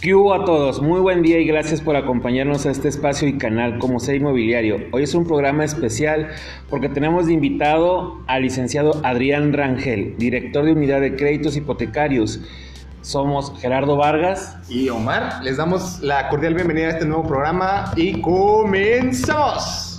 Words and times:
¿Qué 0.00 0.14
hubo 0.14 0.32
a 0.32 0.46
todos? 0.46 0.80
Muy 0.80 0.98
buen 0.98 1.20
día 1.20 1.38
y 1.40 1.44
gracias 1.44 1.82
por 1.82 1.94
acompañarnos 1.94 2.64
a 2.64 2.70
este 2.70 2.88
espacio 2.88 3.28
y 3.28 3.36
canal 3.36 3.78
como 3.78 4.00
Ser 4.00 4.14
Inmobiliario. 4.14 4.78
Hoy 4.92 5.02
es 5.02 5.14
un 5.14 5.26
programa 5.26 5.62
especial 5.62 6.30
porque 6.70 6.88
tenemos 6.88 7.26
de 7.26 7.34
invitado 7.34 8.22
al 8.26 8.40
licenciado 8.40 8.98
Adrián 9.04 9.52
Rangel, 9.52 10.14
director 10.16 10.64
de 10.64 10.72
Unidad 10.72 11.02
de 11.02 11.16
Créditos 11.16 11.54
Hipotecarios. 11.54 12.40
Somos 13.02 13.52
Gerardo 13.60 13.98
Vargas 13.98 14.56
y 14.70 14.88
Omar. 14.88 15.42
Les 15.42 15.58
damos 15.58 16.00
la 16.00 16.30
cordial 16.30 16.54
bienvenida 16.54 16.86
a 16.86 16.90
este 16.92 17.04
nuevo 17.04 17.26
programa 17.26 17.92
y 17.94 18.22
comenzamos. 18.22 19.89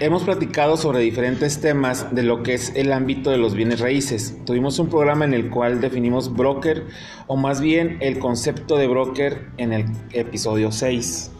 Hemos 0.00 0.24
platicado 0.24 0.76
sobre 0.76 1.00
diferentes 1.00 1.60
temas 1.60 2.14
de 2.14 2.22
lo 2.22 2.42
que 2.42 2.54
es 2.54 2.72
el 2.74 2.92
ámbito 2.92 3.30
de 3.30 3.38
los 3.38 3.54
bienes 3.54 3.80
raíces. 3.80 4.36
Tuvimos 4.44 4.78
un 4.78 4.88
programa 4.88 5.24
en 5.24 5.34
el 5.34 5.50
cual 5.50 5.80
definimos 5.80 6.34
broker, 6.34 6.86
o 7.26 7.36
más 7.36 7.60
bien 7.60 7.98
el 8.00 8.18
concepto 8.18 8.76
de 8.76 8.86
broker 8.86 9.46
en 9.56 9.72
el 9.72 9.86
episodio 10.12 10.72
6. 10.72 11.30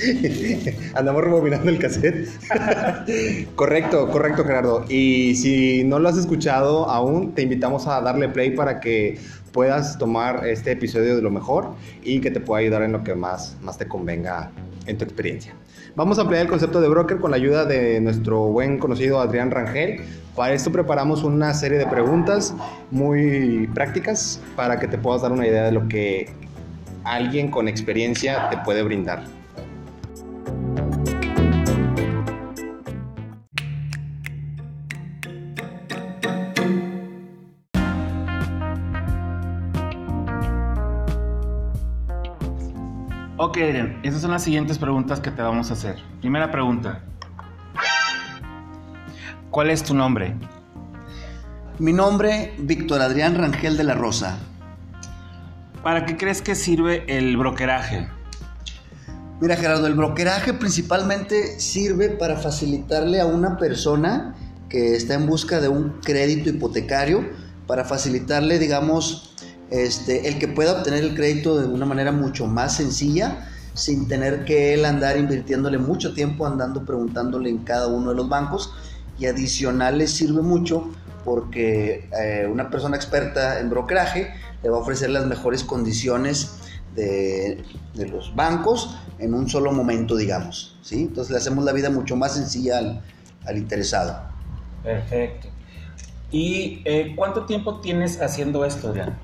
Andamos 0.94 1.24
rebobinando 1.24 1.70
el 1.70 1.78
cassette. 1.78 2.28
correcto, 3.54 4.08
correcto, 4.08 4.44
Gerardo. 4.44 4.84
Y 4.88 5.34
si 5.36 5.84
no 5.84 5.98
lo 5.98 6.08
has 6.08 6.16
escuchado 6.16 6.88
aún, 6.88 7.34
te 7.34 7.42
invitamos 7.42 7.86
a 7.86 8.00
darle 8.00 8.28
play 8.28 8.50
para 8.50 8.80
que 8.80 9.18
puedas 9.52 9.98
tomar 9.98 10.46
este 10.46 10.72
episodio 10.72 11.16
de 11.16 11.22
lo 11.22 11.30
mejor 11.30 11.74
y 12.02 12.20
que 12.20 12.30
te 12.30 12.40
pueda 12.40 12.60
ayudar 12.60 12.82
en 12.82 12.92
lo 12.92 13.04
que 13.04 13.14
más, 13.14 13.56
más 13.62 13.78
te 13.78 13.86
convenga 13.86 14.50
en 14.86 14.98
tu 14.98 15.04
experiencia. 15.04 15.54
Vamos 15.96 16.18
a 16.18 16.22
ampliar 16.22 16.42
el 16.42 16.48
concepto 16.48 16.80
de 16.80 16.88
broker 16.88 17.18
con 17.18 17.32
la 17.32 17.36
ayuda 17.36 17.64
de 17.64 18.00
nuestro 18.00 18.44
buen 18.44 18.78
conocido 18.78 19.20
Adrián 19.20 19.50
Rangel. 19.50 20.02
Para 20.36 20.54
esto 20.54 20.70
preparamos 20.70 21.24
una 21.24 21.52
serie 21.52 21.78
de 21.78 21.86
preguntas 21.86 22.54
muy 22.90 23.68
prácticas 23.74 24.40
para 24.56 24.78
que 24.78 24.86
te 24.86 24.98
puedas 24.98 25.22
dar 25.22 25.32
una 25.32 25.46
idea 25.46 25.64
de 25.64 25.72
lo 25.72 25.88
que 25.88 26.32
alguien 27.04 27.50
con 27.50 27.66
experiencia 27.66 28.48
te 28.50 28.58
puede 28.58 28.82
brindar. 28.82 29.39
Ok, 43.42 43.56
Adrián, 43.56 43.98
esas 44.02 44.20
son 44.20 44.32
las 44.32 44.44
siguientes 44.44 44.76
preguntas 44.76 45.18
que 45.18 45.30
te 45.30 45.40
vamos 45.40 45.70
a 45.70 45.72
hacer. 45.72 45.96
Primera 46.20 46.50
pregunta. 46.50 47.02
¿Cuál 49.50 49.70
es 49.70 49.82
tu 49.82 49.94
nombre? 49.94 50.36
Mi 51.78 51.94
nombre, 51.94 52.52
Víctor 52.58 53.00
Adrián 53.00 53.36
Rangel 53.36 53.78
de 53.78 53.84
la 53.84 53.94
Rosa. 53.94 54.38
¿Para 55.82 56.04
qué 56.04 56.18
crees 56.18 56.42
que 56.42 56.54
sirve 56.54 57.06
el 57.08 57.38
brokeraje? 57.38 58.08
Mira 59.40 59.56
Gerardo, 59.56 59.86
el 59.86 59.94
brokeraje 59.94 60.52
principalmente 60.52 61.58
sirve 61.60 62.10
para 62.10 62.36
facilitarle 62.36 63.22
a 63.22 63.24
una 63.24 63.56
persona 63.56 64.34
que 64.68 64.96
está 64.96 65.14
en 65.14 65.26
busca 65.26 65.60
de 65.60 65.68
un 65.68 66.02
crédito 66.02 66.50
hipotecario, 66.50 67.26
para 67.66 67.86
facilitarle, 67.86 68.58
digamos, 68.58 69.29
este, 69.70 70.28
el 70.28 70.38
que 70.38 70.48
pueda 70.48 70.78
obtener 70.78 71.04
el 71.04 71.14
crédito 71.14 71.60
de 71.60 71.66
una 71.68 71.86
manera 71.86 72.12
mucho 72.12 72.46
más 72.46 72.76
sencilla, 72.76 73.48
sin 73.74 74.08
tener 74.08 74.44
que 74.44 74.74
él 74.74 74.84
andar 74.84 75.16
invirtiéndole 75.16 75.78
mucho 75.78 76.12
tiempo 76.12 76.46
andando 76.46 76.84
preguntándole 76.84 77.50
en 77.50 77.58
cada 77.58 77.86
uno 77.86 78.10
de 78.10 78.16
los 78.16 78.28
bancos. 78.28 78.72
Y 79.18 79.26
adicional 79.26 79.98
le 79.98 80.06
sirve 80.06 80.42
mucho 80.42 80.90
porque 81.24 82.08
eh, 82.18 82.48
una 82.50 82.70
persona 82.70 82.96
experta 82.96 83.60
en 83.60 83.70
brokeraje 83.70 84.32
le 84.62 84.70
va 84.70 84.78
a 84.78 84.80
ofrecer 84.80 85.10
las 85.10 85.26
mejores 85.26 85.62
condiciones 85.62 86.52
de, 86.94 87.62
los 87.94 88.34
bancos 88.34 88.96
en 89.18 89.34
un 89.34 89.48
solo 89.48 89.72
momento, 89.72 90.16
digamos. 90.16 90.76
¿sí? 90.82 91.02
Entonces 91.02 91.30
le 91.30 91.36
hacemos 91.38 91.64
la 91.64 91.72
vida 91.72 91.90
mucho 91.90 92.16
más 92.16 92.34
sencilla 92.34 92.78
al, 92.78 93.56
interesado. 93.56 94.22
Perfecto. 94.82 95.48
¿Y 96.30 96.82
eh, 96.84 97.12
cuánto 97.16 97.44
tiempo 97.44 97.80
tienes 97.80 98.20
haciendo 98.20 98.64
esto 98.64 98.94
ya? 98.94 99.18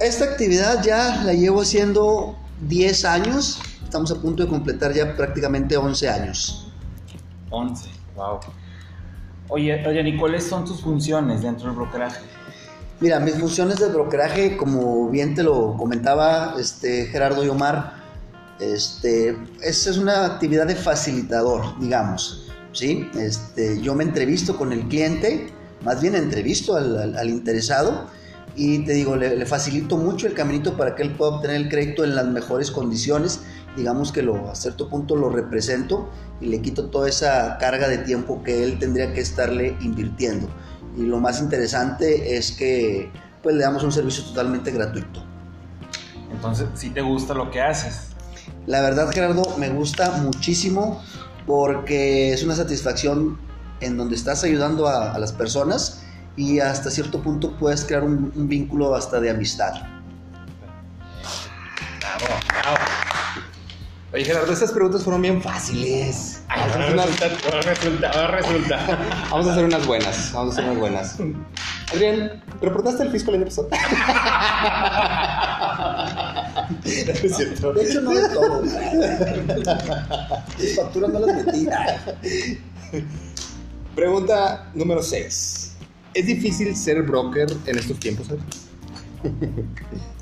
Esta 0.00 0.24
actividad 0.24 0.82
ya 0.82 1.22
la 1.24 1.34
llevo 1.34 1.60
haciendo 1.60 2.34
10 2.66 3.04
años, 3.04 3.60
estamos 3.84 4.10
a 4.10 4.14
punto 4.14 4.42
de 4.42 4.48
completar 4.48 4.94
ya 4.94 5.14
prácticamente 5.14 5.76
11 5.76 6.08
años. 6.08 6.72
11, 7.50 7.90
wow. 8.16 8.40
Oye, 9.48 9.86
oye, 9.86 10.08
¿y 10.08 10.16
cuáles 10.16 10.44
son 10.44 10.64
tus 10.64 10.80
funciones 10.80 11.42
dentro 11.42 11.66
del 11.66 11.76
brokeraje? 11.76 12.22
Mira, 13.00 13.20
mis 13.20 13.34
funciones 13.34 13.78
de 13.78 13.88
brokeraje, 13.88 14.56
como 14.56 15.10
bien 15.10 15.34
te 15.34 15.42
lo 15.42 15.76
comentaba 15.76 16.54
este, 16.58 17.04
Gerardo 17.08 17.44
y 17.44 17.48
Omar, 17.48 17.92
este, 18.58 19.36
es 19.62 19.86
una 19.98 20.24
actividad 20.24 20.66
de 20.66 20.76
facilitador, 20.76 21.78
digamos. 21.78 22.50
¿sí? 22.72 23.06
Este, 23.18 23.78
yo 23.82 23.94
me 23.94 24.04
entrevisto 24.04 24.56
con 24.56 24.72
el 24.72 24.88
cliente, 24.88 25.52
más 25.84 26.00
bien 26.00 26.14
entrevisto 26.14 26.74
al, 26.74 27.18
al 27.18 27.28
interesado 27.28 28.18
y 28.56 28.80
te 28.84 28.92
digo, 28.92 29.16
le, 29.16 29.44
facilito 29.46 29.96
mucho 29.96 30.26
el 30.26 30.34
caminito 30.34 30.76
para 30.76 30.94
que 30.94 31.02
él 31.02 31.14
pueda 31.14 31.32
obtener 31.32 31.56
el 31.56 31.68
crédito 31.68 32.04
en 32.04 32.14
las 32.14 32.26
mejores 32.26 32.70
condiciones. 32.70 33.40
Digamos 33.76 34.12
que 34.12 34.22
lo, 34.22 34.50
a 34.50 34.54
cierto 34.54 34.88
punto 34.88 35.16
lo 35.16 35.30
represento 35.30 36.10
y 36.40 36.46
le 36.46 36.60
quito 36.60 36.86
toda 36.90 37.08
esa 37.08 37.58
carga 37.58 37.88
de 37.88 37.98
tiempo 37.98 38.42
que 38.42 38.64
él 38.64 38.78
tendría 38.78 39.12
que 39.12 39.20
estarle 39.20 39.76
invirtiendo. 39.80 40.48
Y 40.96 41.02
lo 41.02 41.20
más 41.20 41.40
interesante 41.40 42.36
es 42.36 42.52
que 42.52 43.10
pues 43.42 43.54
le 43.54 43.62
damos 43.62 43.84
un 43.84 43.92
servicio 43.92 44.24
totalmente 44.24 44.70
gratuito. 44.70 45.24
Entonces, 46.32 46.66
¿sí 46.74 46.90
te 46.90 47.00
gusta 47.00 47.34
lo 47.34 47.50
que 47.50 47.60
haces? 47.60 48.08
La 48.66 48.80
verdad, 48.80 49.10
Gerardo, 49.12 49.42
me 49.56 49.70
gusta 49.70 50.10
muchísimo 50.22 51.02
porque 51.46 52.32
es 52.32 52.42
una 52.42 52.54
satisfacción 52.54 53.38
en 53.80 53.96
donde 53.96 54.16
estás 54.16 54.44
ayudando 54.44 54.88
a, 54.88 55.12
a 55.12 55.18
las 55.18 55.32
personas 55.32 56.02
y 56.40 56.58
hasta 56.58 56.90
cierto 56.90 57.20
punto 57.20 57.54
puedes 57.58 57.84
crear 57.84 58.02
un, 58.02 58.32
vínculo 58.48 58.94
hasta 58.94 59.20
de 59.20 59.28
amistad. 59.28 59.74
Bravo, 62.00 62.24
bravo. 62.48 62.78
Oye 64.14 64.24
Gerardo, 64.24 64.50
estas 64.50 64.72
preguntas 64.72 65.04
fueron 65.04 65.20
bien 65.20 65.42
fáciles. 65.42 66.42
resulta, 67.66 68.26
resulta. 68.28 68.98
Vamos 69.30 69.48
a 69.48 69.52
hacer 69.52 69.66
unas 69.66 69.86
buenas, 69.86 70.32
vamos 70.32 70.56
a 70.56 70.58
hacer 70.58 70.64
unas 70.64 70.80
buenas. 70.80 71.18
Adrián, 71.92 72.42
¿reportaste 72.62 73.02
el 73.02 73.10
fisco 73.10 73.32
el 73.32 73.36
año 73.36 73.44
pasado? 73.44 73.68
es 76.86 77.36
cierto. 77.36 77.74
De 77.74 77.84
hecho, 77.84 78.00
no 78.00 78.12
de 78.12 78.28
todo. 78.30 78.62
Mis 80.58 80.74
facturas 80.74 81.10
no 81.10 81.20
las 81.20 81.44
metí. 81.44 81.68
Pregunta 83.94 84.70
número 84.74 85.02
6. 85.02 85.69
¿Es 86.14 86.26
difícil 86.26 86.74
ser 86.76 87.02
broker 87.02 87.48
en 87.66 87.78
estos 87.78 87.98
tiempos? 88.00 88.28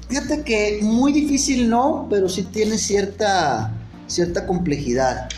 Fíjate 0.08 0.42
que 0.42 0.80
muy 0.82 1.12
difícil 1.12 1.68
no, 1.68 2.06
pero 2.10 2.28
sí 2.28 2.42
tiene 2.44 2.78
cierta, 2.78 3.72
cierta 4.06 4.46
complejidad. 4.46 5.28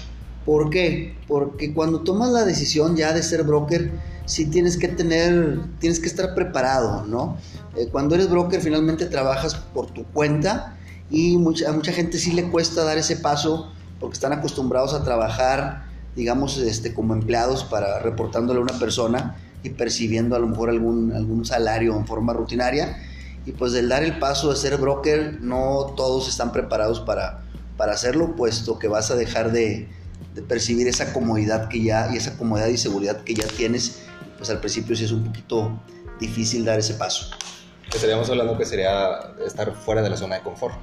¿Por 0.44 0.70
qué? 0.70 1.16
Porque 1.28 1.72
cuando 1.72 2.00
tomas 2.00 2.30
la 2.30 2.44
decisión 2.44 2.96
ya 2.96 3.12
de 3.12 3.22
ser 3.22 3.44
broker, 3.44 3.90
sí 4.24 4.46
tienes 4.46 4.76
que 4.76 4.88
tener, 4.88 5.60
tienes 5.78 6.00
que 6.00 6.06
estar 6.06 6.34
preparado, 6.34 7.04
¿no? 7.06 7.36
Eh, 7.76 7.88
cuando 7.90 8.14
eres 8.14 8.28
broker 8.28 8.60
finalmente 8.60 9.06
trabajas 9.06 9.54
por 9.54 9.90
tu 9.90 10.04
cuenta 10.06 10.76
y 11.10 11.36
a 11.36 11.72
mucha 11.72 11.92
gente 11.92 12.18
sí 12.18 12.32
le 12.32 12.48
cuesta 12.50 12.84
dar 12.84 12.98
ese 12.98 13.16
paso 13.16 13.72
porque 14.00 14.14
están 14.14 14.32
acostumbrados 14.32 14.94
a 14.94 15.04
trabajar, 15.04 15.84
digamos, 16.16 16.58
este, 16.58 16.94
como 16.94 17.14
empleados 17.14 17.64
para 17.64 18.00
reportándole 18.00 18.58
a 18.60 18.62
una 18.62 18.78
persona 18.78 19.36
y 19.62 19.70
percibiendo 19.70 20.36
a 20.36 20.38
lo 20.38 20.46
mejor 20.46 20.70
algún, 20.70 21.12
algún 21.12 21.44
salario 21.44 21.96
en 21.96 22.06
forma 22.06 22.32
rutinaria. 22.32 22.98
Y 23.46 23.52
pues 23.52 23.72
del 23.72 23.88
dar 23.88 24.02
el 24.02 24.18
paso 24.18 24.50
de 24.50 24.56
ser 24.56 24.76
broker, 24.76 25.38
no 25.40 25.94
todos 25.96 26.28
están 26.28 26.52
preparados 26.52 27.00
para, 27.00 27.42
para 27.76 27.92
hacerlo, 27.92 28.36
puesto 28.36 28.78
que 28.78 28.88
vas 28.88 29.10
a 29.10 29.16
dejar 29.16 29.50
de, 29.52 29.88
de 30.34 30.42
percibir 30.42 30.86
esa 30.88 31.12
comodidad 31.12 31.68
que 31.68 31.82
ya, 31.82 32.10
y 32.12 32.16
esa 32.16 32.36
comodidad 32.36 32.68
y 32.68 32.76
seguridad 32.76 33.22
que 33.22 33.34
ya 33.34 33.46
tienes, 33.46 34.02
pues 34.36 34.50
al 34.50 34.60
principio 34.60 34.94
sí 34.94 35.04
es 35.04 35.12
un 35.12 35.24
poquito 35.24 35.80
difícil 36.18 36.64
dar 36.64 36.78
ese 36.78 36.94
paso. 36.94 37.30
Estaríamos 37.92 38.28
hablando 38.30 38.56
que 38.56 38.64
sería 38.64 39.34
estar 39.44 39.74
fuera 39.74 40.02
de 40.02 40.10
la 40.10 40.16
zona 40.16 40.36
de 40.36 40.42
confort. 40.42 40.74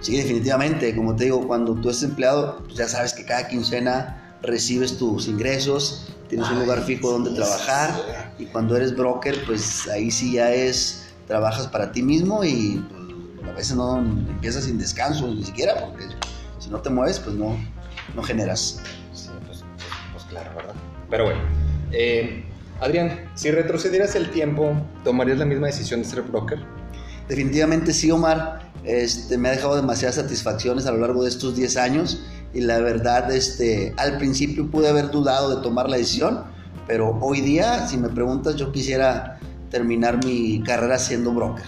Sí, 0.00 0.16
definitivamente. 0.16 0.94
Como 0.94 1.16
te 1.16 1.24
digo, 1.24 1.46
cuando 1.46 1.74
tú 1.74 1.88
eres 1.88 2.02
empleado, 2.02 2.58
pues 2.64 2.76
ya 2.76 2.88
sabes 2.88 3.14
que 3.14 3.24
cada 3.24 3.48
quincena 3.48 4.36
recibes 4.42 4.98
tus 4.98 5.26
ingresos, 5.26 6.08
tienes 6.34 6.50
un 6.50 6.58
lugar 6.58 6.82
fijo 6.82 7.12
donde 7.12 7.30
trabajar 7.30 8.34
y 8.40 8.46
cuando 8.46 8.76
eres 8.76 8.96
broker, 8.96 9.44
pues 9.46 9.86
ahí 9.86 10.10
sí 10.10 10.32
ya 10.32 10.52
es 10.52 11.12
trabajas 11.28 11.68
para 11.68 11.92
ti 11.92 12.02
mismo 12.02 12.42
y 12.42 12.84
pues, 13.38 13.48
a 13.48 13.52
veces 13.52 13.76
no 13.76 13.98
empiezas 13.98 14.64
sin 14.64 14.76
descanso 14.76 15.28
ni 15.28 15.44
siquiera, 15.44 15.76
porque 15.78 16.06
si 16.58 16.70
no 16.70 16.80
te 16.80 16.90
mueves, 16.90 17.20
pues 17.20 17.36
no, 17.36 17.56
no 18.16 18.22
generas. 18.24 18.82
Sí, 19.12 19.28
pues, 19.46 19.62
pues 20.12 20.24
claro, 20.24 20.50
¿verdad? 20.56 20.74
Pero 21.08 21.26
bueno, 21.26 21.40
eh, 21.92 22.44
Adrián, 22.80 23.30
si 23.36 23.52
retrocedieras 23.52 24.16
el 24.16 24.28
tiempo, 24.30 24.72
¿tomarías 25.04 25.38
la 25.38 25.44
misma 25.44 25.68
decisión 25.68 26.02
de 26.02 26.08
ser 26.08 26.22
broker? 26.22 26.58
Definitivamente 27.28 27.92
sí, 27.92 28.10
Omar. 28.10 28.72
Este, 28.82 29.38
me 29.38 29.50
ha 29.50 29.52
dejado 29.52 29.76
demasiadas 29.76 30.16
satisfacciones 30.16 30.84
a 30.86 30.90
lo 30.90 30.98
largo 30.98 31.22
de 31.22 31.28
estos 31.28 31.54
10 31.54 31.76
años 31.76 32.24
y 32.54 32.60
la 32.60 32.78
verdad, 32.78 33.30
este, 33.32 33.92
al 33.96 34.16
principio 34.16 34.70
pude 34.70 34.88
haber 34.88 35.10
dudado 35.10 35.56
de 35.56 35.62
tomar 35.62 35.90
la 35.90 35.96
decisión, 35.96 36.44
pero 36.86 37.18
hoy 37.20 37.40
día, 37.40 37.86
si 37.88 37.96
me 37.96 38.08
preguntas, 38.08 38.54
yo 38.56 38.70
quisiera 38.70 39.40
terminar 39.70 40.24
mi 40.24 40.62
carrera 40.62 40.98
siendo 40.98 41.32
broker. 41.32 41.64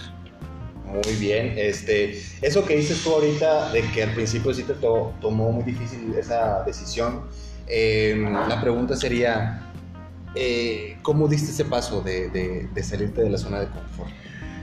Muy 0.85 1.15
bien, 1.19 1.53
este, 1.57 2.17
eso 2.41 2.63
que 2.63 2.77
dices 2.77 3.03
tú 3.03 3.09
ahorita 3.09 3.73
de 3.73 3.81
que 3.91 4.03
al 4.03 4.13
principio 4.13 4.53
sí 4.53 4.63
te 4.63 4.73
tomó 4.75 5.51
muy 5.51 5.63
difícil 5.65 6.15
esa 6.17 6.63
decisión, 6.63 7.23
em, 7.67 8.31
la 8.31 8.61
pregunta 8.61 8.95
sería, 8.95 9.69
eh, 10.35 10.97
¿cómo 11.01 11.27
diste 11.27 11.51
ese 11.51 11.65
paso 11.65 12.01
de, 12.01 12.29
de, 12.73 12.83
salirte 12.83 13.21
de 13.21 13.29
la 13.29 13.37
zona 13.37 13.59
de 13.59 13.67
confort? 13.67 14.11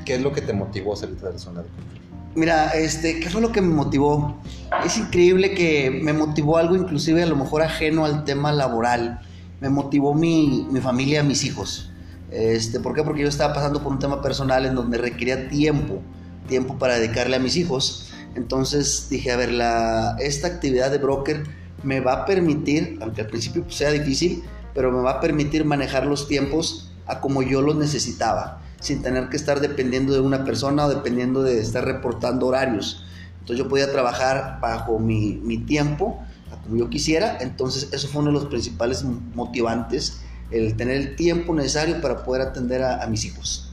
¿Qué 0.07 0.15
es 0.15 0.23
lo 0.23 0.33
que 0.33 0.41
te 0.41 0.55
motivó 0.55 0.95
a 0.95 0.97
salirte 0.97 1.27
de 1.27 1.33
la 1.33 1.39
zona 1.39 1.63
de 1.63 1.69
confort? 1.69 2.04
Mira, 2.37 2.71
este, 2.71 3.21
¿qué 3.21 3.31
fue 3.31 3.41
lo 3.41 3.53
que 3.53 3.61
me 3.61 3.73
motivó? 3.73 4.41
Es 4.85 4.97
increíble 4.97 5.55
que 5.55 6.01
me 6.03 6.13
motivó 6.13 6.57
algo 6.57 6.75
inclusive 6.75 7.23
a 7.23 7.27
lo 7.27 7.37
mejor 7.37 7.63
ajeno 7.63 8.05
al 8.05 8.25
tema 8.25 8.51
laboral. 8.51 9.21
Me 9.61 9.69
motivó 9.69 10.15
mi, 10.15 10.67
mi 10.69 10.81
familia, 10.81 11.23
mis 11.23 11.45
hijos. 11.45 11.93
Este, 12.33 12.81
¿Por 12.81 12.93
qué? 12.93 13.05
Porque 13.05 13.23
yo 13.23 13.29
estaba 13.29 13.55
pasando 13.55 13.85
por 13.85 13.93
un 13.93 14.01
tema 14.01 14.21
personal 14.21 14.67
en 14.67 14.75
donde 14.75 14.99
requería 14.99 15.49
tiempo, 15.49 16.03
tiempo 16.49 16.77
para 16.77 16.97
dedicarle 16.97 17.37
a 17.37 17.39
mis 17.39 17.57
hijos. 17.57 18.13
Entonces 18.35 19.07
dije, 19.09 19.31
a 19.31 19.37
ver, 19.37 19.53
la, 19.53 20.17
esta 20.19 20.49
actividad 20.49 20.91
de 20.91 20.99
broker 20.99 21.45
me 21.85 22.01
va 22.01 22.15
a 22.15 22.27
permitir, 22.27 22.99
aunque 23.01 23.21
al 23.21 23.29
principio 23.29 23.63
pues, 23.63 23.77
sea 23.77 23.93
difícil, 23.93 24.43
pero 24.75 24.91
me 24.91 25.03
va 25.03 25.13
a 25.13 25.21
permitir 25.21 25.65
manejar 25.65 26.05
los 26.05 26.27
tiempos 26.27 26.91
a 27.07 27.21
como 27.21 27.43
yo 27.43 27.63
los 27.63 27.77
necesitaba 27.77 28.64
sin 28.85 29.03
tener 29.03 29.31
que 29.31 29.37
estar 29.37 29.61
dependiendo 29.61 30.13
de 30.13 30.21
una 30.21 30.45
persona 30.45 30.85
o 30.85 30.89
dependiendo 30.91 31.43
de 31.43 31.59
estar 31.59 31.85
reportando 31.85 32.47
horarios. 32.47 33.05
Entonces 33.41 33.65
yo 33.65 33.69
podía 33.69 33.91
trabajar 33.91 34.59
bajo 34.61 34.99
mi, 34.99 35.41
mi 35.43 35.59
tiempo, 35.59 36.23
como 36.63 36.77
yo 36.77 36.91
quisiera. 36.91 37.39
Entonces 37.41 37.89
eso 37.93 38.09
fue 38.09 38.21
uno 38.21 38.31
de 38.31 38.39
los 38.39 38.47
principales 38.47 39.03
motivantes, 39.03 40.21
el 40.51 40.77
tener 40.77 40.97
el 40.97 41.17
tiempo 41.17 41.55
necesario 41.55 42.01
para 42.03 42.25
poder 42.25 42.43
atender 42.43 42.83
a, 42.83 43.07
mis 43.07 43.25
hijos. 43.25 43.73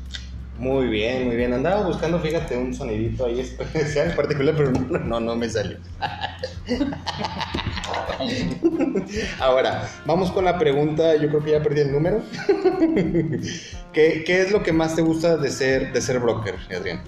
Muy 0.57 0.87
bien, 0.87 1.25
muy 1.27 1.35
bien. 1.35 1.53
Andaba 1.53 1.85
buscando, 1.85 2.19
fíjate, 2.19 2.57
un 2.57 2.73
sonidito 2.73 3.25
ahí 3.25 3.39
especial 3.59 4.15
particular, 4.15 4.55
pero 4.55 4.71
no, 4.71 5.19
no 5.19 5.35
me 5.35 5.49
salió. 5.49 5.77
Ahora, 9.39 9.89
vamos 10.05 10.31
con 10.31 10.45
la 10.45 10.57
pregunta, 10.57 11.15
yo 11.15 11.27
creo 11.29 11.43
que 11.43 11.51
ya 11.51 11.63
perdí 11.63 11.81
el 11.81 11.91
número. 11.91 12.21
¿Qué, 13.93 14.23
es 14.27 14.51
lo 14.51 14.63
que 14.63 14.73
más 14.73 14.95
te 14.95 15.01
gusta 15.01 15.37
de 15.37 15.49
ser, 15.49 15.91
de 15.93 16.01
ser 16.01 16.19
broker, 16.19 16.55
Adrián? 16.75 17.01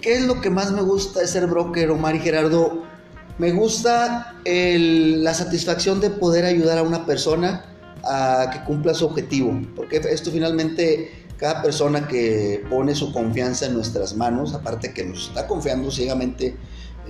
¿Qué 0.00 0.14
es 0.14 0.26
lo 0.26 0.40
que 0.40 0.50
más 0.50 0.72
me 0.72 0.82
gusta 0.82 1.20
de 1.20 1.26
ser 1.26 1.46
broker, 1.46 1.90
Omar 1.90 2.14
y 2.16 2.20
Gerardo? 2.20 2.82
Me 3.38 3.52
gusta 3.52 4.34
la 4.44 5.34
satisfacción 5.34 6.00
de 6.00 6.10
poder 6.10 6.44
ayudar 6.44 6.78
a 6.78 6.82
una 6.82 7.06
persona 7.06 7.64
a 8.04 8.50
que 8.52 8.64
cumpla 8.64 8.94
su 8.94 9.06
objetivo, 9.06 9.60
porque 9.76 9.96
esto 9.96 10.30
finalmente 10.30 11.22
cada 11.36 11.62
persona 11.62 12.06
que 12.06 12.64
pone 12.70 12.94
su 12.94 13.12
confianza 13.12 13.66
en 13.66 13.74
nuestras 13.74 14.16
manos, 14.16 14.54
aparte 14.54 14.92
que 14.92 15.04
nos 15.04 15.28
está 15.28 15.46
confiando 15.46 15.90
ciegamente 15.90 16.56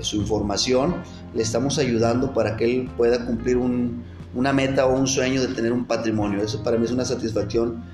su 0.00 0.16
información, 0.16 0.96
le 1.34 1.42
estamos 1.42 1.78
ayudando 1.78 2.32
para 2.32 2.56
que 2.56 2.64
él 2.64 2.90
pueda 2.96 3.24
cumplir 3.26 3.58
una 3.58 4.52
meta 4.52 4.86
o 4.86 4.94
un 4.94 5.06
sueño 5.06 5.42
de 5.42 5.54
tener 5.54 5.72
un 5.72 5.84
patrimonio. 5.84 6.42
Eso 6.42 6.62
para 6.62 6.78
mí 6.78 6.84
es 6.84 6.90
una 6.90 7.04
satisfacción 7.04 7.84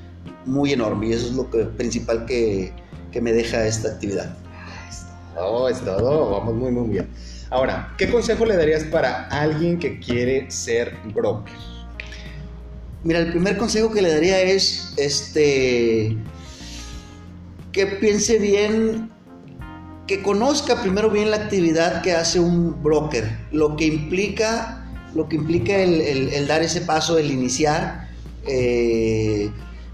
muy 0.45 0.73
enorme 0.73 1.09
y 1.09 1.13
eso 1.13 1.27
es 1.27 1.33
lo 1.35 1.51
que, 1.51 1.65
principal 1.65 2.25
que, 2.27 2.73
me 3.21 3.33
deja 3.33 3.67
esta 3.67 3.89
actividad. 3.89 4.33
Oh, 5.37 5.69
es 5.69 5.81
todo, 5.81 6.31
vamos 6.31 6.55
muy 6.55 6.71
muy 6.71 6.89
bien. 6.89 7.09
Ahora, 7.51 7.93
¿qué 7.99 8.09
consejo 8.09 8.45
le 8.45 8.57
darías 8.57 8.85
para 8.85 9.27
alguien 9.27 9.79
que 9.81 9.99
quiere 9.99 10.49
ser 10.51 10.97
broker? 11.13 11.55
Mira, 13.03 13.21
el 13.21 13.31
primer 13.31 13.57
consejo 13.57 13.91
que 13.91 14.03
le 14.03 14.13
daría 14.13 14.41
es 14.41 14.95
este 14.97 16.17
que 17.73 17.87
piense 17.87 18.39
bien 18.39 19.11
que 20.09 20.23
conozca 20.23 20.81
primero 20.81 21.11
bien 21.11 21.31
la 21.31 21.37
actividad 21.37 22.01
que 22.01 22.15
hace 22.15 22.41
un 22.41 22.83
broker, 22.83 23.29
lo 23.53 23.77
que 23.77 23.85
implica, 23.85 24.83
lo 25.15 25.29
que 25.29 25.37
implica 25.37 25.77
el, 25.77 26.47
dar 26.49 26.63
ese 26.63 26.81
paso, 26.81 27.19
el 27.19 27.31
iniciar, 27.31 28.09
eh, 28.47 29.51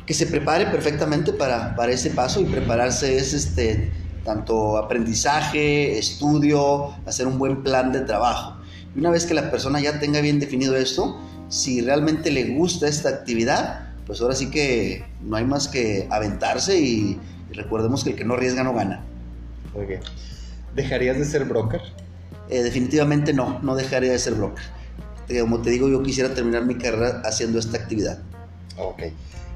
que 0.06 0.14
se 0.14 0.26
prepare 0.26 0.66
perfectamente 0.66 1.32
para, 1.32 1.74
para, 1.74 1.90
ese 1.90 2.10
paso 2.10 2.40
y 2.40 2.44
prepararse 2.44 3.16
es 3.16 3.34
este, 3.34 3.90
tanto 4.24 4.78
aprendizaje, 4.78 5.98
estudio, 5.98 6.94
hacer 7.06 7.26
un 7.26 7.36
buen 7.36 7.64
plan 7.64 7.90
de 7.90 8.00
trabajo. 8.00 8.56
Y 8.94 9.00
una 9.00 9.10
vez 9.10 9.26
que 9.26 9.34
la 9.34 9.50
persona 9.50 9.80
ya 9.80 9.98
tenga 9.98 10.20
bien 10.20 10.38
definido 10.38 10.76
esto, 10.76 11.18
si 11.48 11.80
realmente 11.80 12.30
le 12.30 12.54
gusta 12.54 12.86
esta 12.86 13.08
actividad, 13.08 13.88
pues 14.06 14.20
ahora 14.20 14.36
sí 14.36 14.48
que 14.48 15.04
no 15.22 15.36
hay 15.36 15.44
más 15.44 15.66
que 15.66 16.06
aventarse 16.08 16.78
y 16.78 17.18
recordemos 17.52 18.04
que 18.04 18.10
el 18.10 18.16
que 18.16 18.24
no 18.24 18.34
arriesga 18.34 18.62
no 18.62 18.74
gana. 18.74 19.04
Muy 19.74 19.86
bien. 19.86 20.00
¿Dejarías 20.74 21.18
de 21.18 21.24
ser 21.24 21.44
broker? 21.44 21.80
Eh, 22.48 22.62
definitivamente 22.62 23.32
no, 23.32 23.60
no 23.62 23.74
dejaría 23.74 24.12
de 24.12 24.18
ser 24.18 24.34
broker. 24.34 24.64
Como 25.40 25.62
te 25.62 25.70
digo, 25.70 25.88
yo 25.88 26.02
quisiera 26.02 26.34
terminar 26.34 26.64
mi 26.66 26.76
carrera 26.76 27.22
haciendo 27.24 27.58
esta 27.58 27.78
actividad. 27.78 28.18
Ok. 28.76 29.04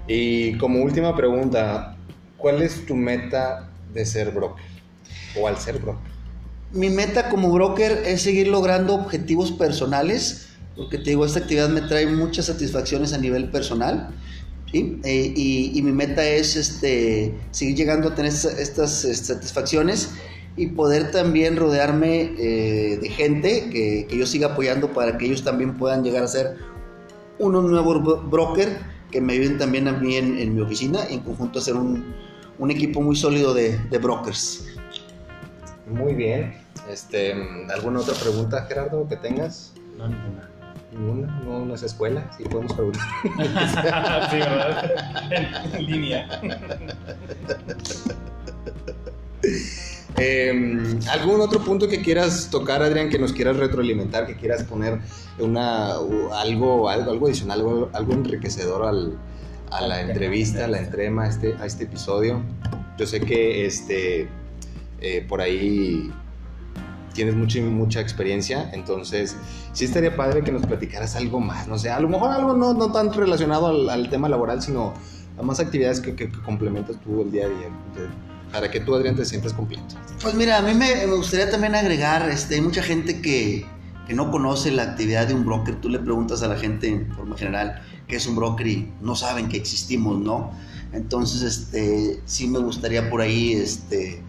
Y 0.06 0.56
como 0.56 0.82
última 0.82 1.14
pregunta, 1.14 1.96
¿cuál 2.38 2.62
es 2.62 2.86
tu 2.86 2.94
meta 2.94 3.68
de 3.92 4.06
ser 4.06 4.30
broker? 4.30 4.64
O 5.38 5.46
al 5.46 5.58
ser 5.58 5.78
broker. 5.78 6.10
Mi 6.72 6.90
meta 6.90 7.28
como 7.28 7.50
broker 7.50 8.02
es 8.06 8.22
seguir 8.22 8.48
logrando 8.48 8.94
objetivos 8.94 9.52
personales, 9.52 10.48
porque 10.76 10.98
te 10.98 11.10
digo, 11.10 11.24
esta 11.24 11.40
actividad 11.40 11.68
me 11.68 11.82
trae 11.82 12.06
muchas 12.06 12.46
satisfacciones 12.46 13.12
a 13.12 13.18
nivel 13.18 13.50
personal. 13.50 14.10
¿Sí? 14.70 15.00
Eh, 15.04 15.32
y, 15.34 15.82
mi 15.82 15.92
meta 15.92 16.26
es 16.26 16.56
este, 16.56 17.34
seguir 17.50 17.76
llegando 17.76 18.08
a 18.08 18.14
tener 18.14 18.32
estas, 18.32 19.02
satisfacciones 19.02 20.10
y 20.56 20.68
poder 20.68 21.10
también 21.10 21.56
rodearme 21.56 22.32
eh, 22.38 22.98
de 23.00 23.08
gente 23.10 23.70
que, 23.70 24.06
que, 24.08 24.18
yo 24.18 24.26
siga 24.26 24.48
apoyando 24.48 24.92
para 24.92 25.16
que 25.16 25.26
ellos 25.26 25.44
también 25.44 25.76
puedan 25.76 26.02
llegar 26.02 26.24
a 26.24 26.28
ser 26.28 26.56
unos 27.38 27.64
nuevos 27.64 28.28
broker 28.28 28.78
que 29.10 29.20
me 29.20 29.34
ayuden 29.34 29.58
también 29.58 29.88
a 29.88 29.92
mí 29.92 30.16
en, 30.16 30.54
mi 30.54 30.60
oficina 30.60 31.00
y 31.08 31.14
en 31.14 31.20
conjunto 31.20 31.58
a 31.58 31.62
ser 31.62 31.74
un, 31.74 32.14
un 32.58 32.70
equipo 32.70 33.00
muy 33.00 33.16
sólido 33.16 33.54
de, 33.54 33.78
de, 33.78 33.98
brokers. 33.98 34.66
Muy 35.86 36.14
bien. 36.14 36.54
Este, 36.90 37.34
¿Alguna 37.72 38.00
otra 38.00 38.14
pregunta, 38.14 38.66
Gerardo, 38.66 39.08
que 39.08 39.16
tengas? 39.16 39.72
No, 39.96 40.08
ninguna. 40.08 40.57
Ninguna, 40.92 41.26
no, 41.44 41.66
no 41.66 41.74
es 41.74 41.82
escuela, 41.82 42.30
sí 42.36 42.44
podemos 42.44 42.72
preguntar. 42.72 43.02
sí, 44.30 44.36
¿verdad? 44.36 44.90
En, 45.74 45.86
línea. 45.86 46.40
Em, 50.16 50.98
¿Algún 51.10 51.40
otro 51.40 51.60
punto 51.60 51.86
que 51.88 52.00
quieras 52.00 52.48
tocar, 52.50 52.82
Adrián, 52.82 53.10
que 53.10 53.18
nos 53.18 53.32
quieras 53.32 53.56
retroalimentar, 53.56 54.26
que 54.26 54.36
quieras 54.36 54.64
poner 54.64 54.98
una, 55.38 55.92
algo, 55.92 56.88
algo, 56.88 56.88
algo 56.88 57.26
adicional, 57.26 57.88
algo, 57.92 58.12
enriquecedor 58.12 58.86
al, 58.86 59.18
a 59.70 59.86
la 59.86 60.00
entrevista, 60.00 60.64
a 60.64 60.68
la 60.68 60.78
entrema, 60.78 61.24
a 61.24 61.28
este, 61.28 61.54
a 61.60 61.66
este 61.66 61.84
episodio? 61.84 62.42
Yo 62.96 63.06
sé 63.06 63.20
que 63.20 63.66
este, 63.66 64.28
eh, 65.00 65.24
por 65.28 65.40
ahí 65.40 66.10
tienes 67.18 67.34
mucha, 67.34 67.60
mucha 67.62 68.00
experiencia, 68.00 68.70
entonces 68.72 69.34
sí 69.72 69.86
estaría 69.86 70.14
padre 70.14 70.44
que 70.44 70.52
nos 70.52 70.64
platicaras 70.64 71.16
algo 71.16 71.40
más, 71.40 71.66
no 71.66 71.76
sé, 71.76 71.90
a 71.90 71.98
lo 71.98 72.08
mejor 72.08 72.30
algo 72.30 72.54
no, 72.54 72.74
no 72.74 72.92
tan 72.92 73.12
relacionado 73.12 73.90
al, 73.90 74.08
tema 74.08 74.28
laboral, 74.28 74.62
sino 74.62 74.94
a 75.36 75.42
más 75.42 75.58
actividades 75.58 76.00
que, 76.00 76.14
que, 76.14 76.30
complementas 76.30 76.94
tú 77.02 77.22
el 77.22 77.32
día 77.32 77.46
a 77.46 77.48
día, 77.48 77.68
para 78.52 78.70
que 78.70 78.78
tú, 78.78 78.94
Adrián, 78.94 79.16
te 79.16 79.24
sientas 79.24 79.52
completo. 79.52 79.96
Pues 80.22 80.34
mira, 80.34 80.58
a 80.58 80.62
mí 80.62 80.74
me, 80.74 80.94
me 81.08 81.16
gustaría 81.16 81.50
también 81.50 81.74
agregar, 81.74 82.30
este, 82.30 82.54
hay 82.54 82.60
mucha 82.60 82.84
gente 82.84 83.20
que, 83.20 83.66
que 84.06 84.14
no 84.14 84.30
conoce 84.30 84.70
la 84.70 84.84
actividad 84.84 85.26
de 85.26 85.34
un 85.34 85.44
broker, 85.44 85.74
tú 85.80 85.88
le 85.88 85.98
preguntas 85.98 86.44
a 86.44 86.46
la 86.46 86.56
gente 86.56 86.86
en 86.86 87.12
forma 87.16 87.36
general 87.36 87.82
qué 88.06 88.14
es 88.14 88.28
un 88.28 88.36
broker 88.36 88.64
y 88.64 88.92
no 89.00 89.16
saben 89.16 89.48
que 89.48 89.56
existimos, 89.56 90.20
¿no? 90.20 90.52
Entonces, 90.92 91.42
este, 91.42 92.20
sí 92.26 92.46
me 92.46 92.60
gustaría 92.60 93.10
por 93.10 93.22
ahí, 93.22 93.54
este, 93.54 94.22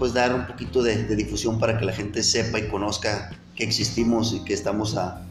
pues 0.00 0.14
dar 0.14 0.34
un 0.34 0.46
poquito 0.46 0.82
de, 0.82 1.14
difusión 1.14 1.60
para 1.60 1.78
que 1.78 1.84
la 1.84 1.92
gente 1.92 2.22
sepa 2.22 2.58
y 2.58 2.68
conozca 2.68 3.30
que 3.54 3.64
existimos 3.64 4.32
y 4.32 4.42
que 4.44 4.54
estamos 4.54 4.96
a, 4.96 5.26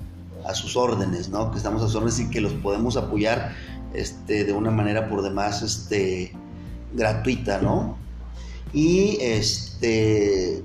sus 0.53 0.77
órdenes, 0.77 1.29
¿no? 1.29 1.51
Que 1.51 1.57
estamos 1.57 1.81
a 1.81 1.87
sus 1.87 1.95
órdenes 1.95 2.19
y 2.19 2.29
que 2.29 2.39
los 2.39 2.53
podemos 2.53 2.95
apoyar 2.97 3.55
este, 3.93 4.45
de 4.45 4.53
una 4.53 4.71
manera 4.71 5.09
por 5.09 5.21
demás 5.21 5.61
este, 5.61 6.33
gratuita, 6.93 7.59
¿no? 7.61 7.97
Y 8.71 9.17
este, 9.21 10.63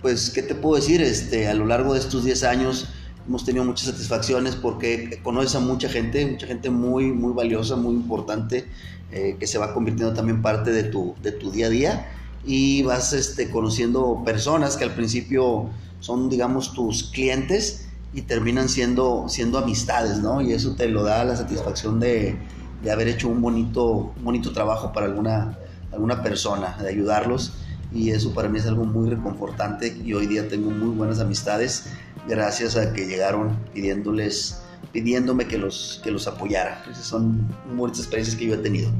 pues, 0.00 0.30
¿qué 0.30 0.42
te 0.42 0.54
puedo 0.54 0.76
decir? 0.76 1.00
Este, 1.02 1.48
a 1.48 1.54
lo 1.54 1.66
largo 1.66 1.92
de 1.92 2.00
estos 2.00 2.24
10 2.24 2.44
años 2.44 2.88
hemos 3.26 3.44
tenido 3.44 3.64
muchas 3.64 3.86
satisfacciones 3.86 4.56
porque 4.56 5.20
conoces 5.22 5.54
a 5.54 5.60
mucha 5.60 5.88
gente, 5.88 6.26
mucha 6.26 6.46
gente 6.46 6.70
muy, 6.70 7.12
muy 7.12 7.34
valiosa, 7.34 7.76
muy 7.76 7.94
importante, 7.94 8.66
eh, 9.12 9.36
que 9.38 9.46
se 9.46 9.58
va 9.58 9.74
convirtiendo 9.74 10.14
también 10.14 10.40
parte 10.40 10.72
de 10.72 10.84
tu, 10.84 11.14
de 11.22 11.32
tu 11.32 11.50
día 11.50 11.66
a 11.66 11.70
día 11.70 12.06
y 12.44 12.82
vas 12.82 13.12
este, 13.12 13.50
conociendo 13.50 14.22
personas 14.24 14.76
que 14.76 14.84
al 14.84 14.94
principio 14.94 15.70
son, 16.00 16.28
digamos, 16.28 16.74
tus 16.74 17.04
clientes 17.04 17.86
y 18.12 18.22
terminan 18.22 18.68
siendo, 18.68 19.26
siendo 19.28 19.58
amistades, 19.58 20.18
¿no? 20.18 20.40
Y 20.40 20.52
eso 20.52 20.74
te 20.74 20.88
lo 20.88 21.04
da 21.04 21.24
la 21.24 21.36
satisfacción 21.36 22.00
de, 22.00 22.36
de 22.82 22.90
haber 22.90 23.08
hecho 23.08 23.28
un 23.28 23.40
bonito, 23.40 24.12
bonito 24.22 24.52
trabajo 24.52 24.92
para 24.92 25.06
alguna, 25.06 25.58
alguna 25.92 26.22
persona, 26.22 26.76
de 26.80 26.88
ayudarlos. 26.88 27.54
Y 27.94 28.10
eso 28.10 28.32
para 28.32 28.48
mí 28.48 28.58
es 28.58 28.66
algo 28.66 28.84
muy 28.84 29.10
reconfortante 29.10 29.96
y 30.02 30.14
hoy 30.14 30.26
día 30.26 30.48
tengo 30.48 30.70
muy 30.70 30.96
buenas 30.96 31.20
amistades 31.20 31.84
gracias 32.26 32.76
a 32.76 32.92
que 32.92 33.06
llegaron 33.06 33.58
pidiéndoles, 33.74 34.62
pidiéndome 34.92 35.46
que 35.46 35.58
los, 35.58 36.00
que 36.02 36.10
los 36.10 36.26
apoyara. 36.26 36.84
Esas 36.90 37.04
son 37.04 37.46
muchas 37.74 38.00
experiencias 38.00 38.36
que 38.36 38.46
yo 38.46 38.54
he 38.54 38.58
tenido. 38.58 38.90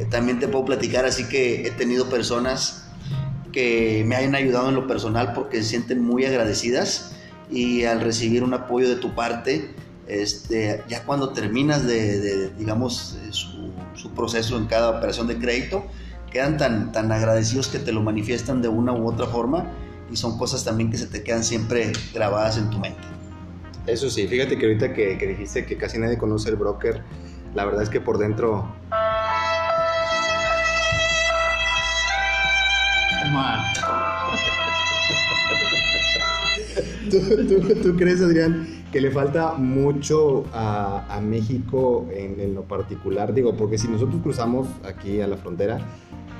Eh, 0.00 0.06
también 0.06 0.38
te 0.38 0.48
puedo 0.48 0.64
platicar, 0.64 1.04
así 1.04 1.28
que 1.28 1.66
he 1.66 1.70
tenido 1.72 2.08
personas 2.08 2.86
que 3.52 4.02
me 4.06 4.16
hayan 4.16 4.34
ayudado 4.34 4.68
en 4.70 4.74
lo 4.74 4.86
personal 4.86 5.34
porque 5.34 5.58
se 5.58 5.70
sienten 5.70 6.02
muy 6.02 6.24
agradecidas 6.24 7.12
y 7.50 7.84
al 7.84 8.00
recibir 8.00 8.42
un 8.42 8.54
apoyo 8.54 8.88
de 8.88 8.96
tu 8.96 9.14
parte, 9.14 9.74
este, 10.06 10.82
ya 10.88 11.04
cuando 11.04 11.30
terminas 11.30 11.86
de, 11.86 12.50
digamos, 12.56 13.18
eh, 13.22 13.28
su, 13.32 13.72
su, 13.94 14.10
proceso 14.12 14.56
en 14.56 14.66
cada 14.66 14.90
operación 14.90 15.26
de 15.26 15.36
crédito, 15.36 15.84
quedan 16.32 16.56
tan, 16.56 16.92
tan 16.92 17.12
agradecidos 17.12 17.68
que 17.68 17.78
te 17.78 17.92
lo 17.92 18.00
manifiestan 18.00 18.62
de 18.62 18.68
una 18.68 18.92
u 18.92 19.06
otra 19.06 19.26
forma 19.26 19.66
y 20.10 20.16
son 20.16 20.38
cosas 20.38 20.64
también 20.64 20.90
que 20.90 20.96
se 20.96 21.06
te 21.06 21.22
quedan 21.22 21.44
siempre 21.44 21.92
grabadas 22.14 22.56
en 22.56 22.70
tu 22.70 22.78
mente. 22.78 23.02
Eso 23.86 24.08
sí, 24.08 24.26
fíjate 24.26 24.56
que 24.56 24.66
ahorita 24.66 24.94
que, 24.94 25.18
que 25.18 25.26
dijiste 25.26 25.66
que 25.66 25.76
casi 25.76 25.98
nadie 25.98 26.16
conoce 26.16 26.48
el 26.48 26.56
broker, 26.56 27.02
la 27.54 27.64
verdad 27.64 27.82
es 27.82 27.90
que 27.90 28.00
por 28.00 28.18
dentro... 28.18 28.72
¿Tú, 37.10 37.18
tú, 37.46 37.74
tú 37.82 37.96
crees, 37.96 38.20
Adrián, 38.20 38.84
que 38.92 39.00
le 39.00 39.10
falta 39.10 39.54
mucho 39.54 40.44
a, 40.52 41.04
a 41.08 41.20
México 41.20 42.08
en, 42.12 42.40
en, 42.40 42.54
lo 42.54 42.62
particular? 42.62 43.34
Digo, 43.34 43.56
porque 43.56 43.78
si 43.78 43.88
nosotros 43.88 44.20
cruzamos 44.22 44.68
aquí 44.84 45.20
a 45.20 45.26
la 45.26 45.36
frontera, 45.36 45.80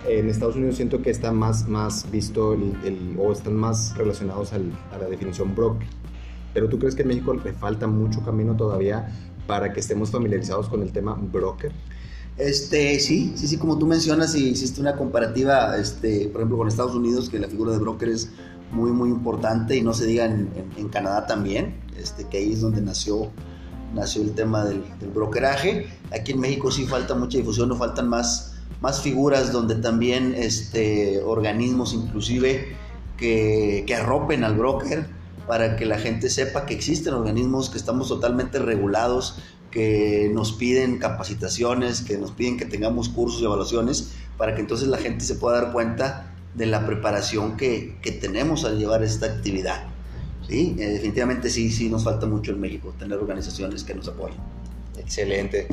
en 0.09 0.28
Estados 0.28 0.56
Unidos 0.56 0.76
siento 0.76 1.02
que 1.02 1.11
está 1.11 1.32
más, 1.32 1.68
más 1.68 2.11
visto 2.11 2.54
el, 2.54 2.75
el, 2.85 3.16
o 3.18 3.32
están 3.32 3.56
más 3.56 3.97
relacionados 3.97 4.52
al, 4.52 4.70
a 4.92 4.99
la 4.99 5.06
definición 5.06 5.54
broker. 5.54 5.88
Pero 6.54 6.68
tú 6.68 6.78
crees 6.78 6.94
que 6.94 7.02
en 7.02 7.09
México 7.09 7.35
le 7.35 7.52
falta 7.52 7.87
mucho 7.87 8.23
camino 8.25 8.56
todavía 8.56 9.09
para 9.47 9.73
que 9.73 9.80
estemos 9.80 10.11
familiarizados 10.11 10.68
con 10.68 10.82
el 10.82 10.92
tema 10.92 11.18
broker? 11.20 11.73
Este, 12.37 12.99
sí, 13.01 13.35
sí, 13.37 13.49
sí, 13.49 13.57
como 13.59 13.79
tú 13.79 13.87
mencionas, 13.87 14.35
y 14.35 14.49
hiciste 14.49 14.81
una 14.81 14.97
comparativa, 14.97 15.77
este, 15.77 16.29
por 16.29 16.41
ejemplo, 16.41 16.59
con 16.59 16.69
Estados 16.69 16.95
Unidos, 16.95 17.29
que 17.29 17.39
la 17.39 17.49
figura 17.49 17.73
de 17.73 17.79
broker 17.79 18.09
es 18.09 18.31
muy, 18.73 18.93
muy 18.93 19.11
importante, 19.11 19.77
y 19.77 19.83
no 19.83 19.93
se 19.93 20.07
diga 20.07 20.25
en, 20.25 20.89
Canadá 20.91 21.27
también, 21.27 21.75
este, 21.99 22.25
que 22.25 22.39
ahí 22.39 22.53
es 22.53 22.63
donde 22.63 22.81
nació, 22.81 23.31
nació 23.95 24.23
el 24.23 24.33
tema 24.33 24.65
del, 24.65 24.83
del, 25.01 25.11
brokeraje. 25.11 25.89
Aquí 26.13 26.33
en 26.33 26.41
México 26.41 26.71
sí 26.71 26.87
falta 26.87 27.15
mucha 27.15 27.39
difusión, 27.39 27.69
no 27.69 27.77
faltan 27.77 28.09
más, 28.09 28.55
más 28.81 29.01
figuras 29.01 29.53
donde 29.53 29.75
también 29.77 30.35
este, 30.37 31.21
organismos 31.23 31.93
inclusive 31.93 32.75
que, 33.17 33.85
que 33.87 33.95
arropen 33.95 34.45
al 34.45 34.57
broker 34.57 35.07
para 35.47 35.77
que 35.77 35.85
la 35.85 35.99
gente 35.99 36.31
sepa 36.31 36.65
que 36.65 36.75
existen 36.75 37.13
organismos 37.13 37.71
que 37.71 37.77
estamos 37.77 38.09
totalmente 38.09 38.59
regulados, 38.59 39.37
que 39.71 40.31
nos 40.33 40.53
piden 40.53 40.99
capacitaciones, 40.99 42.03
que 42.03 42.19
nos 42.19 42.33
piden 42.33 42.57
que 42.57 42.65
tengamos 42.65 43.09
cursos 43.09 43.41
y 43.41 43.45
evaluaciones, 43.45 44.12
para 44.37 44.55
que 44.55 44.61
entonces 44.61 44.89
la 44.89 44.99
gente 44.99 45.25
se 45.25 45.35
pueda 45.35 45.61
dar 45.61 45.73
cuenta 45.73 46.35
de 46.55 46.67
la 46.67 46.87
preparación 46.87 47.57
que, 47.57 47.97
que 48.03 48.12
tenemos 48.12 48.65
al 48.65 48.79
llevar 48.79 49.03
esta 49.03 49.27
actividad. 49.27 49.85
¿Sí? 50.49 50.75
Eh, 50.79 50.87
definitivamente 50.89 51.49
sí, 51.49 51.71
sí 51.71 51.89
nos 51.89 52.03
falta 52.03 52.27
mucho 52.27 52.50
en 52.50 52.61
México 52.61 52.93
tener 52.99 53.19
organizaciones 53.19 53.85
que 53.85 53.95
nos 53.95 54.09
apoyen. 54.09 54.39
Excelente. 54.99 55.69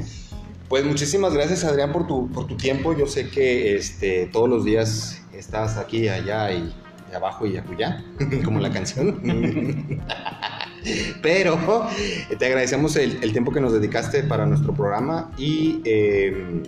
Pues 0.70 0.86
muchísimas 0.86 1.34
gracias 1.34 1.64
Adrián 1.64 1.92
por 1.92 2.06
tu, 2.06 2.30
por 2.30 2.46
tu 2.46 2.58
tiempo. 2.58 2.96
Yo 2.96 3.08
sé 3.08 3.30
que 3.30 3.76
este, 3.76 4.28
todos 4.28 4.50
los 4.50 4.66
días 4.66 5.22
estás 5.34 5.78
aquí, 5.78 6.10
allá 6.10 6.52
y, 6.52 6.74
y 7.12 7.16
abajo 7.16 7.48
y 7.48 7.58
acullá, 7.58 8.04
como 8.46 8.60
la 8.60 8.70
canción. 8.70 9.22
Pero 11.22 11.88
te 12.38 12.46
agradecemos 12.46 12.96
el, 12.96 13.24
el, 13.24 13.32
tiempo 13.32 13.52
que 13.52 13.60
nos 13.62 13.74
dedicaste 13.74 14.24
para 14.24 14.46
nuestro 14.46 14.74
programa 14.74 15.32
y 15.38 15.82
eh, 15.86 16.64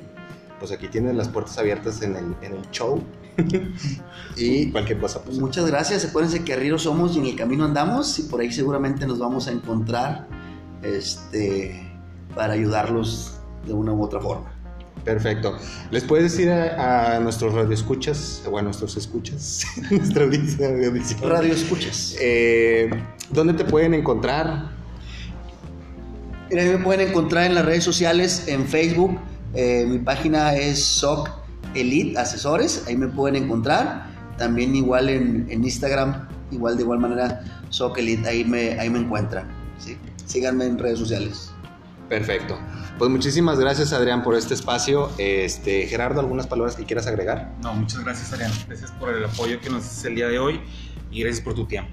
pues 0.59 0.71
aquí 0.71 0.87
tienes 0.87 1.15
las 1.15 1.29
puertas 1.29 1.57
abiertas 1.57 2.01
en 2.01 2.15
el, 2.15 2.35
en 2.41 2.53
el 2.53 2.69
show. 2.71 3.01
y 4.35 4.71
cualquier 4.71 4.99
cosa. 4.99 5.21
Pues, 5.23 5.39
Muchas 5.39 5.65
gracias. 5.65 6.05
Acuérdense 6.05 6.43
que 6.43 6.53
arriba 6.53 6.77
somos 6.77 7.15
y 7.15 7.19
en 7.19 7.25
el 7.27 7.35
camino 7.35 7.65
andamos 7.65 8.19
y 8.19 8.23
por 8.23 8.41
ahí 8.41 8.51
seguramente 8.51 9.07
nos 9.07 9.19
vamos 9.19 9.47
a 9.47 9.51
encontrar 9.51 10.27
este, 10.83 11.81
para 12.35 12.53
ayudarlos 12.53 13.39
de 13.65 13.73
una 13.73 13.93
u 13.93 14.03
otra 14.03 14.19
forma. 14.19 14.51
Perfecto. 15.03 15.57
¿Les 15.91 16.03
puedes 16.03 16.31
decir 16.31 16.51
a, 16.51 17.15
a 17.15 17.19
nuestros 17.19 17.53
radioescuchas, 17.53 18.43
o 18.49 18.57
a 18.57 18.61
nuestros 18.61 18.97
escuchas, 18.97 19.65
nuestra 19.91 20.25
audiencia, 20.25 20.69
radioescuchas, 21.21 22.15
eh, 22.19 22.89
¿dónde 23.31 23.53
te 23.53 23.65
pueden 23.65 23.93
encontrar? 23.93 24.69
Mira, 26.49 26.63
me 26.63 26.77
pueden 26.79 27.09
encontrar 27.09 27.45
en 27.45 27.55
las 27.55 27.65
redes 27.65 27.83
sociales, 27.83 28.47
en 28.47 28.67
Facebook, 28.67 29.19
eh, 29.53 29.85
mi 29.87 29.99
página 29.99 30.55
es 30.55 30.83
SOC 30.83 31.29
Elite 31.75 32.17
Asesores, 32.17 32.85
ahí 32.87 32.97
me 32.97 33.07
pueden 33.07 33.43
encontrar. 33.43 34.07
También 34.37 34.75
igual 34.75 35.09
en, 35.09 35.47
en 35.49 35.63
Instagram, 35.63 36.27
igual 36.51 36.77
de 36.77 36.83
igual 36.83 36.99
manera, 36.99 37.43
SOC 37.69 37.97
Elite, 37.99 38.27
ahí 38.27 38.45
me, 38.45 38.79
ahí 38.79 38.89
me 38.89 38.99
encuentran. 38.99 39.47
¿sí? 39.77 39.97
Síganme 40.25 40.65
en 40.65 40.77
redes 40.77 40.99
sociales. 40.99 41.51
Perfecto. 42.07 42.57
Pues 42.97 43.11
muchísimas 43.11 43.59
gracias 43.59 43.93
Adrián 43.93 44.23
por 44.23 44.35
este 44.35 44.55
espacio. 44.55 45.11
Este, 45.17 45.85
Gerardo, 45.87 46.19
¿algunas 46.19 46.47
palabras 46.47 46.75
que 46.75 46.85
quieras 46.85 47.05
agregar? 47.05 47.53
No, 47.61 47.73
muchas 47.73 48.03
gracias 48.03 48.33
Adrián. 48.33 48.51
Gracias 48.67 48.91
por 48.93 49.13
el 49.13 49.23
apoyo 49.23 49.59
que 49.61 49.69
nos 49.69 49.85
haces 49.85 50.05
el 50.05 50.15
día 50.15 50.27
de 50.27 50.39
hoy 50.39 50.59
y 51.11 51.21
gracias 51.21 51.43
por 51.43 51.53
tu 51.53 51.65
tiempo. 51.65 51.91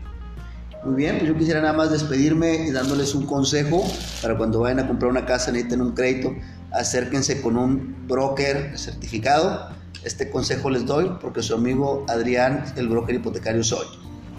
Muy 0.87 0.95
bien, 0.95 1.19
pues 1.19 1.29
yo 1.29 1.37
quisiera 1.37 1.61
nada 1.61 1.73
más 1.73 1.91
despedirme 1.91 2.55
y 2.69 2.71
dándoles 2.71 3.13
un 3.17 3.27
consejo 3.27 3.83
para 4.23 4.37
cuando 4.37 4.61
vayan 4.61 4.79
a 4.79 4.87
comprar 4.87 5.11
una 5.11 5.27
casa, 5.27 5.51
necesiten 5.51 5.83
un 5.83 5.95
crédito, 5.95 6.33
acérquense 6.71 7.43
con 7.43 7.57
un 7.57 8.07
broker 8.07 8.79
certificado. 8.79 9.71
Este 10.05 10.31
consejo 10.31 10.71
les 10.71 10.87
doy 10.87 11.11
porque 11.21 11.43
su 11.43 11.55
amigo 11.55 12.07
Adrián, 12.09 12.63
el 12.77 12.87
broker 12.87 13.17
hipotecario, 13.17 13.65
soy. 13.65 13.89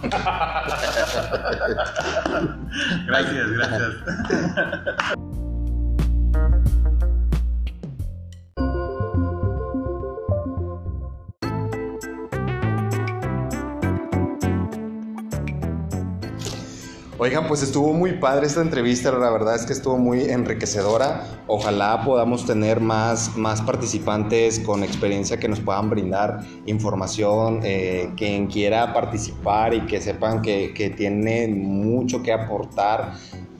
gracias, 3.06 3.50
gracias. 3.50 3.92
Oigan, 17.20 17.48
pues 17.48 17.64
estuvo 17.64 17.92
muy 17.92 18.12
padre 18.12 18.46
esta 18.46 18.60
entrevista, 18.60 19.10
la 19.10 19.28
verdad 19.30 19.56
es 19.56 19.66
que 19.66 19.72
estuvo 19.72 19.98
muy 19.98 20.22
enriquecedora. 20.22 21.24
Ojalá 21.48 22.04
podamos 22.04 22.46
tener 22.46 22.80
más, 22.80 23.36
más 23.36 23.60
participantes 23.60 24.60
con 24.60 24.84
experiencia 24.84 25.36
que 25.36 25.48
nos 25.48 25.58
puedan 25.58 25.90
brindar 25.90 26.38
información, 26.66 27.58
eh, 27.64 28.12
quien 28.16 28.46
quiera 28.46 28.94
participar 28.94 29.74
y 29.74 29.80
que 29.80 30.00
sepan 30.00 30.42
que, 30.42 30.72
que 30.72 30.90
tienen 30.90 31.58
mucho 31.60 32.22
que 32.22 32.32
aportar 32.32 33.14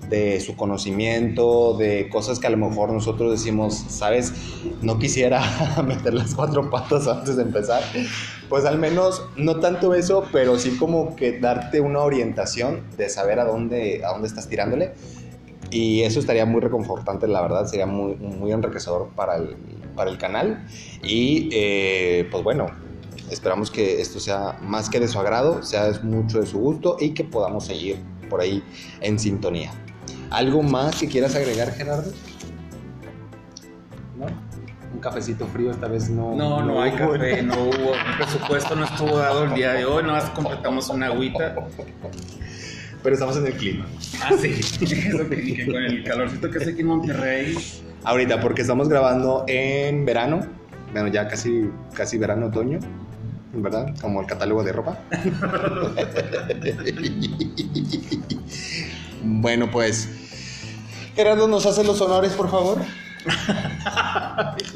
de 0.08 0.40
su 0.40 0.56
conocimiento, 0.56 1.76
de 1.76 2.08
cosas 2.08 2.38
que 2.38 2.46
a 2.46 2.50
lo 2.50 2.56
mejor 2.56 2.92
nosotros 2.92 3.30
decimos, 3.30 3.84
sabes, 3.88 4.32
no 4.82 4.98
quisiera 4.98 5.42
meter 5.86 6.14
las 6.14 6.34
cuatro 6.34 6.70
patas 6.70 7.06
antes 7.06 7.36
de 7.36 7.42
empezar. 7.42 7.82
Pues 8.48 8.64
al 8.64 8.78
menos, 8.78 9.22
no 9.36 9.60
tanto 9.60 9.94
eso, 9.94 10.24
pero 10.32 10.58
sí 10.58 10.76
como 10.78 11.14
que 11.16 11.38
darte 11.38 11.80
una 11.80 12.00
orientación 12.00 12.82
de 12.96 13.08
saber 13.08 13.40
a 13.40 13.44
dónde, 13.44 14.02
a 14.04 14.12
dónde 14.12 14.28
estás 14.28 14.48
tirándole. 14.48 14.92
Y 15.70 16.02
eso 16.02 16.18
estaría 16.18 16.46
muy 16.46 16.60
reconfortante, 16.60 17.28
la 17.28 17.42
verdad, 17.42 17.66
sería 17.66 17.86
muy, 17.86 18.14
muy 18.16 18.52
enriquecedor 18.52 19.10
para 19.14 19.36
el, 19.36 19.56
para 19.94 20.10
el 20.10 20.16
canal. 20.16 20.66
Y 21.02 21.50
eh, 21.52 22.26
pues 22.30 22.42
bueno, 22.42 22.70
esperamos 23.30 23.70
que 23.70 24.00
esto 24.00 24.18
sea 24.18 24.58
más 24.62 24.88
que 24.88 24.98
de 24.98 25.08
su 25.08 25.18
agrado, 25.18 25.62
sea 25.62 25.90
mucho 26.02 26.40
de 26.40 26.46
su 26.46 26.58
gusto 26.58 26.96
y 26.98 27.10
que 27.10 27.24
podamos 27.24 27.66
seguir 27.66 27.98
por 28.30 28.40
ahí 28.40 28.62
en 29.00 29.18
sintonía. 29.18 29.72
¿Algo 30.30 30.62
más 30.62 30.96
que 30.96 31.08
quieras 31.08 31.34
agregar, 31.34 31.72
Gerardo? 31.72 32.12
No. 34.16 34.26
un 34.92 35.00
cafecito 35.00 35.46
frío, 35.46 35.70
esta 35.70 35.86
vez 35.86 36.10
no. 36.10 36.34
No, 36.34 36.62
no 36.62 36.82
hay 36.82 36.90
hubo. 36.90 37.12
café, 37.12 37.42
no 37.42 37.54
hubo. 37.54 37.94
El 38.10 38.16
presupuesto 38.16 38.74
no 38.74 38.84
estuvo 38.84 39.18
dado 39.18 39.44
el 39.44 39.54
día 39.54 39.72
de 39.74 39.84
hoy, 39.84 40.02
nada 40.02 40.20
más 40.20 40.30
completamos 40.30 40.88
una 40.88 41.06
agüita. 41.06 41.54
Pero 43.02 43.14
estamos 43.14 43.36
en 43.36 43.46
el 43.46 43.52
clima. 43.54 43.86
Ah, 44.22 44.32
sí. 44.38 44.48
Eso 44.80 45.28
que 45.28 45.36
dije, 45.36 45.66
con 45.66 45.76
el 45.76 46.02
calorcito 46.02 46.50
que 46.50 46.58
hace 46.58 46.70
aquí 46.70 46.80
en 46.80 46.86
Monterrey. 46.88 47.56
Ahorita, 48.04 48.40
porque 48.40 48.62
estamos 48.62 48.88
grabando 48.88 49.44
en 49.46 50.04
verano. 50.04 50.40
Bueno, 50.92 51.08
ya 51.08 51.28
casi, 51.28 51.70
casi 51.94 52.18
verano, 52.18 52.46
otoño. 52.46 52.80
¿Verdad? 53.52 53.94
Como 54.00 54.20
el 54.20 54.26
catálogo 54.26 54.64
de 54.64 54.72
ropa. 54.72 54.98
bueno, 59.40 59.71
pues. 59.71 60.09
Gerardo, 61.14 61.49
¿nos 61.49 61.66
hace 61.66 61.85
los 61.85 62.00
honores, 62.00 62.33
por 62.33 62.50
favor? 62.50 62.78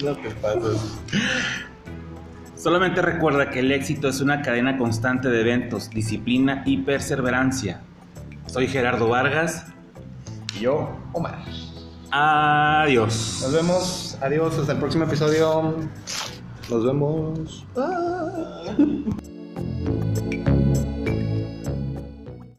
No 0.02 0.16
te 0.16 0.30
pases. 0.30 0.80
Solamente 2.56 3.02
recuerda 3.02 3.50
que 3.50 3.60
el 3.60 3.72
éxito 3.72 4.08
es 4.08 4.20
una 4.20 4.42
cadena 4.42 4.78
constante 4.78 5.28
de 5.28 5.40
eventos, 5.40 5.90
disciplina 5.90 6.62
y 6.64 6.78
perseverancia. 6.78 7.80
Soy 8.46 8.68
Gerardo 8.68 9.08
Vargas. 9.08 9.66
Y 10.56 10.60
yo, 10.60 10.90
Omar. 11.12 11.38
Adiós. 12.10 13.40
Nos 13.42 13.52
vemos. 13.52 14.18
Adiós. 14.20 14.58
Hasta 14.58 14.72
el 14.72 14.78
próximo 14.78 15.04
episodio. 15.04 15.76
Nos 16.70 16.84
vemos. 16.84 17.66
Bye. 17.74 19.31